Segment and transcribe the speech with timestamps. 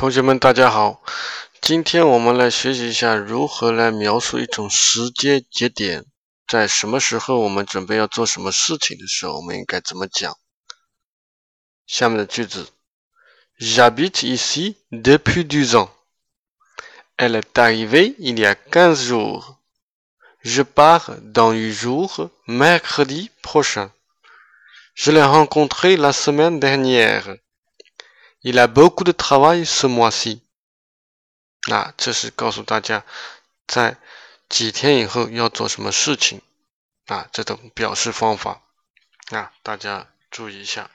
[0.00, 1.02] 同学们，大家好。
[1.60, 6.06] 今天我们来学习一下如何来描述一种时间节点，
[6.48, 10.38] 在什么时候我们准备要做什么事情的时候，我们应该怎么讲？
[11.86, 12.70] 下面的句子
[13.58, 15.90] ：J'habite ici depuis deux ans.
[17.18, 19.58] Elle est arrivée il y a quinze jours.
[20.42, 23.90] Je pars dans huit jours, mercredi prochain.
[24.94, 27.36] Je l'ai rencontrée la semaine dernière.
[28.42, 30.40] Il a beaucoup de travail ce mois-ci.
[31.70, 33.04] 啊，这是告诉大家
[33.66, 33.98] 在
[34.48, 36.40] 几天以后要做什么事情
[37.06, 38.62] 啊，这种表示方法
[39.30, 40.90] 啊，大家注意一下。